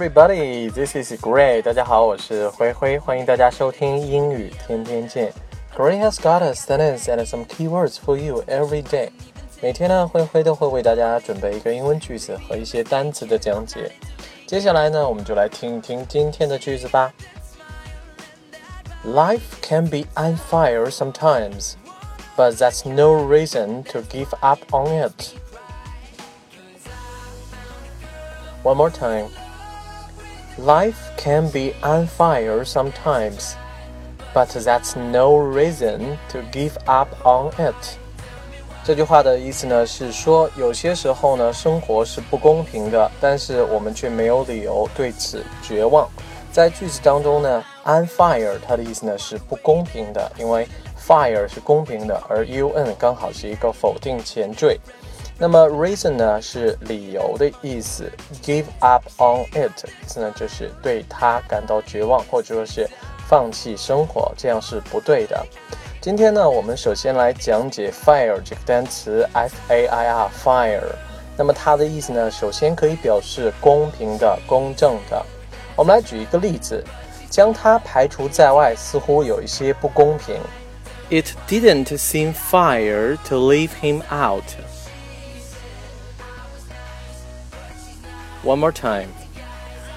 [0.00, 1.60] everybody, this is Gray.
[1.60, 5.32] 大家好，我是灰灰，欢迎大家收听英语天天见。
[5.76, 9.10] Gray has got a sentence and some keywords for you every day.
[9.60, 13.92] 每天呢，灰灰都会为大家准备一个英文句子和一些单词的讲解。
[14.46, 17.12] 接下来呢，我们就来听一听今天的句子吧。
[19.04, 21.74] Life can be on fire sometimes,
[22.36, 25.34] but that's no reason to give up on it.
[28.62, 29.28] One more time.
[30.57, 33.53] Life can be on fire sometimes,
[34.33, 37.97] but that's no reason to give up on it.
[38.83, 46.07] 这句话的意思呢是说，有些时候呢，生活是不公平的，但是我们却没有理由对此绝望。
[46.51, 50.67] 在句子当中呢，on fire 它的意思呢是不公平的，因为
[50.99, 54.77] fire 是公平的，而 un 刚好是一个否定前缀。
[55.41, 58.11] 那么 reason 呢是理由的意思
[58.43, 62.87] ，give up on it 意思呢就是对它感到绝望，或者说是
[63.27, 65.43] 放弃生活，这样是不对的。
[65.99, 70.83] 今天呢，我们首先来讲解 fire 这个单词，f a i r fire。
[71.35, 75.25] 那么它的意思呢，首先可以表示公平的、公正的。
[75.75, 76.83] 我们来举一个例子，
[77.31, 80.35] 将它排除在外，似乎有一些不公平。
[81.09, 84.43] It didn't seem fire to leave him out.
[88.44, 89.08] One more time.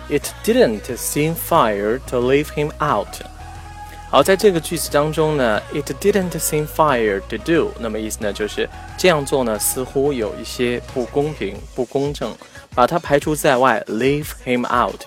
[0.09, 3.21] It didn't seem fair to leave him out.
[4.09, 12.35] 好，在这个句子当中呢，it didn't seem fair to do，那么意思呢就是这样做呢似乎有一些不公平、不公正，
[12.73, 15.03] 把它排除在外，leave him out。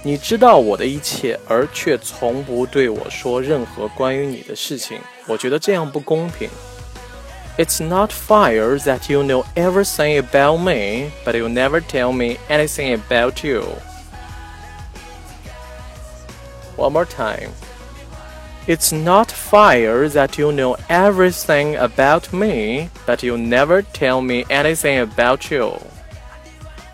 [0.03, 6.47] 你知道我的一切，而却从不对我说任何关于你的事情，我觉得这样不公平。
[7.60, 13.42] It's not fair that you know everything about me, but you never tell me anything about
[13.42, 13.64] you.
[16.76, 17.50] One more time.
[18.66, 24.98] It's not fair that you know everything about me, but you never tell me anything
[25.00, 25.80] about you.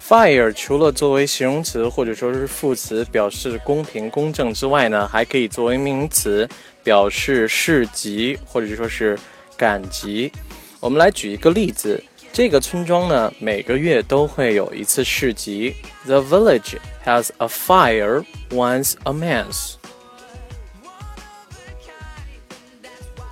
[0.01, 6.47] Fire 除了作为形容词或者说是副词表示公平公正之外呢，还可以作为名词
[6.85, 9.19] 表示市集或者说是
[9.57, 10.33] 赶集。
[10.81, 12.03] 我们来举一个例子，
[12.33, 15.75] 这个村庄呢每个月都会有一次市集。
[16.07, 19.75] The village has a fire once a month.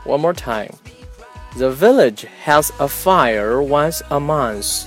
[0.04, 0.72] One more time.
[1.56, 4.84] The village has a fire once a month.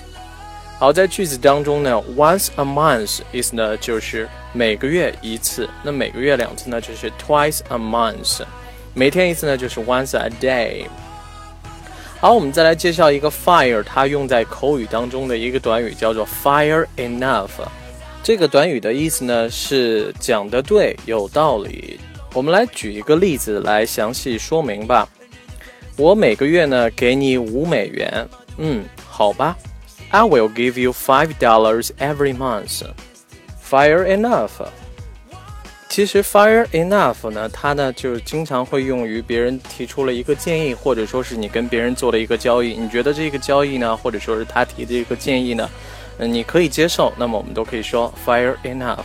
[0.80, 8.42] 好，在句子当中呢，once a month 意思呢就是每个月一次，那每个月两次呢就是 twice a month，
[8.94, 10.88] 每天一次呢就是 once a day。
[12.21, 17.49] 好，我们再来介绍一个 fire，它用在口语当中的一个短语叫做 fire enough。
[18.25, 22.01] 这个短语的意思呢是讲的对，有道理。
[22.35, 25.09] 我们来举一个例子来详细说明吧。
[25.97, 28.29] 我每个月呢给你五美元。
[28.57, 29.57] 嗯，好吧。
[30.11, 32.83] I will give you five dollars every month.
[33.63, 34.51] Fire enough.
[35.89, 45.69] 其实 fire enough 呢，它呢就是经常会用于别人提出了一个建议，或者说是你跟别人做了一个交易，你觉得这个交易呢，或者说是他提的一个建议呢，
[46.19, 48.99] 嗯，你可以接受，那么我们都可以说 fire enough。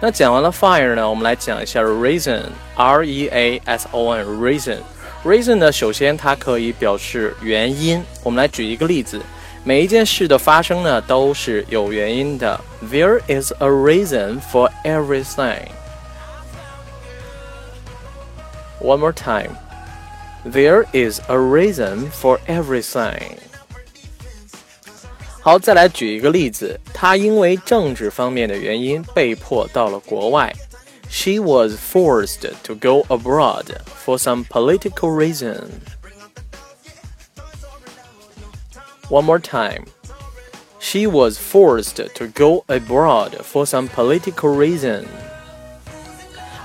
[0.00, 4.78] 那讲完了 fire 呢，我们来讲一下 reason，r e a s o n reason。
[5.24, 8.02] reason 呢，首先它可以表示原因。
[8.22, 9.20] 我们来举一个例子，
[9.64, 12.60] 每一件事的发生呢都是有原因的。
[12.90, 15.60] There is a reason for everything.
[18.79, 19.55] One more time.
[20.43, 23.37] There is a reason for everything.
[25.41, 30.53] 好，再来举一个例子，她因为政治方面的原因被迫到了国外。
[31.09, 33.65] She was forced to go abroad
[34.03, 35.69] for some political reason.
[39.09, 39.85] One more time.
[40.79, 45.05] She was forced to go abroad for some political reason.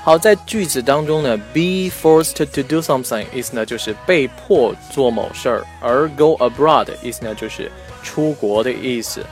[0.05, 7.71] 好，在句子当中呢，be forced to do something 意思呢就是被迫做某事儿，而 go abroad 意思呢就是
[8.03, 9.25] 出国的意思。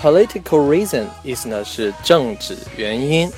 [0.00, 3.30] Political reason 意思呢是政治原因。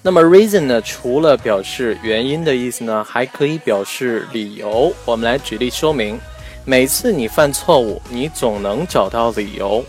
[0.00, 4.94] 那么 reason 呢，除了表示原因的意思呢，还可以表示理由。
[5.04, 6.16] 我们来举例说明。
[6.64, 9.84] 每次你犯错误，你总能找到理由。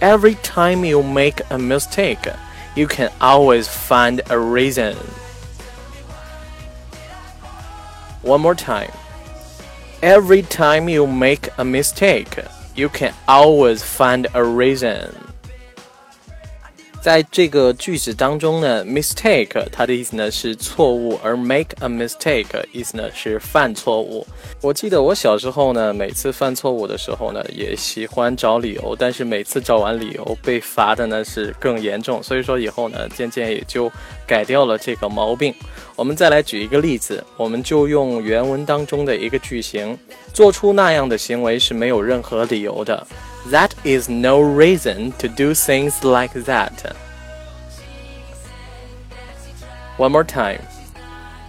[0.00, 2.32] Every time you make a mistake,
[2.74, 4.94] you can always find a reason.
[8.26, 8.90] One more time.
[10.02, 12.36] Every time you make a mistake,
[12.74, 15.25] you can always find a reason.
[17.06, 24.26] 在这个句子当中呢，mistake 它的意思呢是错误，而 make a mistake 意思呢是犯错误。
[24.60, 32.20] 我记得我小时候呢，每次犯错误的时候呢，也喜欢找理由，但是每次找完理由被罚的呢是更严重。
[32.20, 33.88] 所以说以后呢，渐渐也就
[34.26, 35.54] 改掉了这个毛病。
[35.94, 39.96] 我们再来举一个例子，我们就用原文当中的一个句型，
[40.32, 43.06] 做出那样的行为是没有任何理由的。
[43.49, 46.93] That is no reason to do things like that.
[49.97, 50.61] One more time.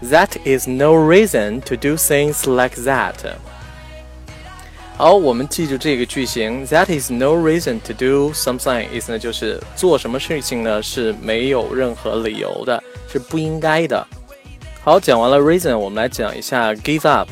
[0.03, 3.15] That is no reason to do things like that.
[4.97, 6.67] 好，我们记住这个句型。
[6.67, 14.07] That is no reason to do something，意思呢就是做什么事情呢是没有任何理由的，是不应该的。
[14.83, 17.31] 好，讲完了 reason，我们来讲一下 give up。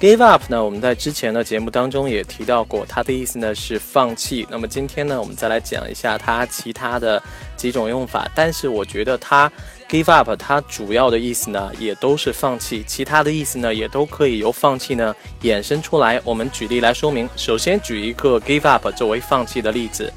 [0.00, 0.64] Give up 呢？
[0.64, 4.46] 我们在之前的节目当中也提到过，它的意思呢是放弃。
[4.50, 7.22] 那么今天呢，我们再来讲一下它其他的
[7.54, 8.26] 几种用法。
[8.34, 9.52] 但是我觉得它
[9.90, 16.18] give up 它主要的意思呢也都是放弃，其他的意思呢也都可以由放弃呢衍生出来。
[16.24, 17.28] 我们举例来说明。
[17.36, 20.10] 首先举一个 give up 作为放弃的例子，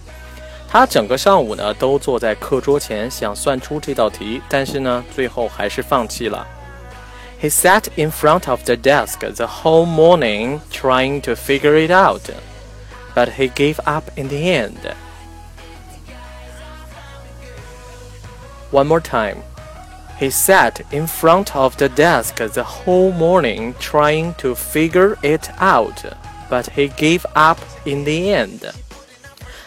[0.66, 6.48] 他整个上午呢都坐在课桌前想算出这道题，但是呢最后还是放弃了。
[7.43, 12.29] He sat in front of the desk the whole morning trying to figure it out,
[13.15, 14.79] but he gave up in the end.
[18.71, 19.37] One more time.
[20.19, 26.05] He sat in front of the desk the whole morning trying to figure it out,
[26.51, 28.69] but he gave up in the end.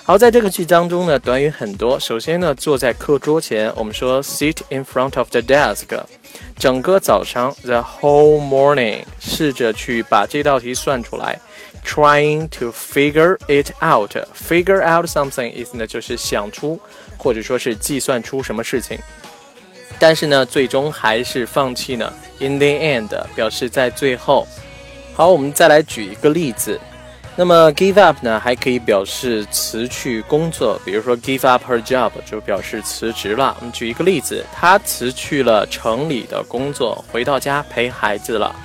[0.04, 1.98] 好，在这个句当中呢，短语很多。
[1.98, 5.88] 首先呢，坐在课桌前，我们说 sit in front of the desk。
[6.59, 11.39] 整个早上，the whole morning，试着去把这道题算出来
[11.85, 14.17] ，trying to figure it out。
[14.35, 16.81] figure out something 意思呢就是想出
[17.19, 18.99] 或者说是计算出什么事情，
[19.99, 22.13] 但是呢，最终还是放弃呢。
[22.39, 24.47] In the end，表示在最后。
[25.15, 26.79] 好，我们再来举一个例子。
[27.39, 33.55] 那么 give up 呢，还可以表示辞去工作，比如说 give up her job 就表示辞职了。
[33.61, 38.57] 我们举一个例子，她辞去了城里的工作，回到家陪孩子了。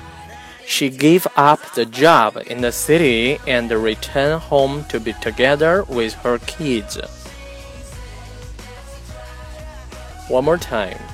[0.65, 6.15] She gave up the job in the city and returned home to be together with
[6.23, 6.97] her kids.
[10.29, 11.10] One more time.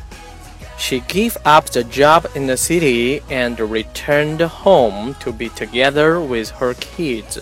[0.78, 6.50] She gave up the job in the city and returned home to be together with
[6.58, 7.40] her kids.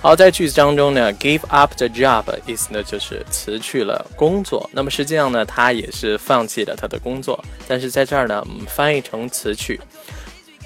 [0.00, 4.68] 好，在句子当中呢，give up the job 意思呢就是辞去了工作。
[4.72, 9.80] 那么实际上呢，他也是放弃了他的工作，但是在这儿呢，我们翻译成辞去。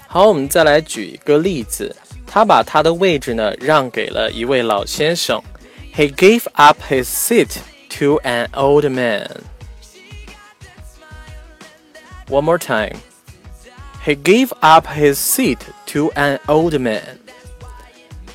[0.07, 1.95] 好，我们再来举一个例子，
[2.27, 5.43] 他把他的位置呢让给了一位老先生。
[5.95, 7.57] He gave up his seat
[7.99, 9.29] to an old man.
[12.28, 12.98] One more time.
[14.04, 17.20] He gave up his seat to an old man.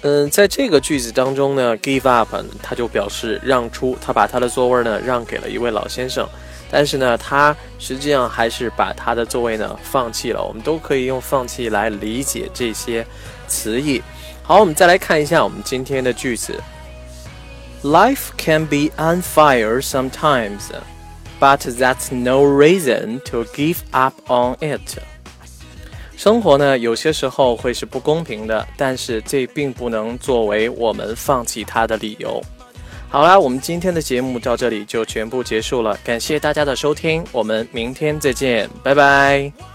[0.02, 6.26] 嗯，在这个句子当中呢，give up 他就表示让出，他把他的座位呢让给了一位老先生，
[6.70, 10.42] 但是呢，他实际上还是把他的座位呢放弃了。
[10.42, 13.06] 我们都可以用放弃来理解这些
[13.46, 14.02] 词义。
[14.42, 16.58] 好，我们再来看一下我们今天的句子。
[17.82, 20.60] Life can be on fire sometimes.
[21.40, 24.98] But that's no reason to give up on it。
[26.16, 32.42] 生活呢，有些时候会是不公平的，但是这并不能作为我们放弃它的理由。
[33.08, 39.69] 好啦，我们今天的节目到这里就全部结束了，感谢大家的收听，我们明天再见，拜拜。